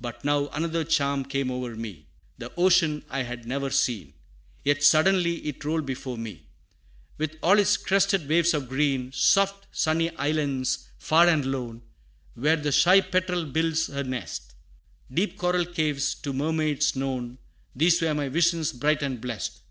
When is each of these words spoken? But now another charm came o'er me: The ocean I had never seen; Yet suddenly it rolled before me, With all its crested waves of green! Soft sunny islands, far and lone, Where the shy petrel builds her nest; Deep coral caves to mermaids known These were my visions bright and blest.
But 0.00 0.24
now 0.24 0.46
another 0.50 0.84
charm 0.84 1.24
came 1.24 1.50
o'er 1.50 1.74
me: 1.74 2.06
The 2.38 2.54
ocean 2.54 3.04
I 3.10 3.24
had 3.24 3.46
never 3.46 3.68
seen; 3.68 4.14
Yet 4.62 4.84
suddenly 4.84 5.38
it 5.38 5.64
rolled 5.64 5.86
before 5.86 6.16
me, 6.16 6.46
With 7.18 7.34
all 7.42 7.58
its 7.58 7.76
crested 7.76 8.28
waves 8.28 8.54
of 8.54 8.68
green! 8.68 9.10
Soft 9.10 9.66
sunny 9.72 10.10
islands, 10.14 10.86
far 10.98 11.26
and 11.26 11.44
lone, 11.46 11.82
Where 12.34 12.54
the 12.54 12.70
shy 12.70 13.00
petrel 13.00 13.44
builds 13.44 13.88
her 13.88 14.04
nest; 14.04 14.54
Deep 15.12 15.36
coral 15.36 15.64
caves 15.66 16.14
to 16.14 16.32
mermaids 16.32 16.94
known 16.94 17.38
These 17.74 18.00
were 18.02 18.14
my 18.14 18.28
visions 18.28 18.72
bright 18.72 19.02
and 19.02 19.20
blest. 19.20 19.62